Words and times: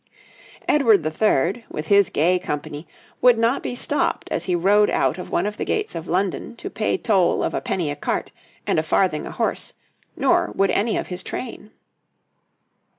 Edward 0.67 1.05
III., 1.05 1.63
with 1.69 1.85
his 1.85 2.09
gay 2.09 2.39
company, 2.39 2.87
would 3.21 3.37
not 3.37 3.61
be 3.61 3.75
stopped 3.75 4.29
as 4.31 4.45
he 4.45 4.55
rode 4.55 4.89
out 4.89 5.19
of 5.19 5.29
one 5.29 5.45
of 5.45 5.57
the 5.57 5.63
gates 5.63 5.93
of 5.93 6.07
London 6.07 6.55
to 6.55 6.71
pay 6.71 6.97
toll 6.97 7.43
of 7.43 7.53
a 7.53 7.61
penny 7.61 7.91
a 7.91 7.95
cart 7.95 8.31
and 8.65 8.79
a 8.79 8.83
farthing 8.83 9.27
a 9.27 9.31
horse, 9.31 9.73
nor 10.17 10.49
would 10.55 10.71
any 10.71 10.97
of 10.97 11.05
his 11.05 11.21
train. 11.21 11.69